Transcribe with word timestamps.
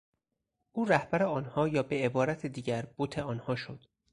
او 0.71 0.85
رهبر 0.85 1.23
آنها 1.23 1.67
یا 1.67 1.83
به 1.83 2.05
عبارت 2.05 2.45
دیگر 2.45 2.87
بت 2.97 3.19
آنها 3.19 3.55
شد. 3.55 3.83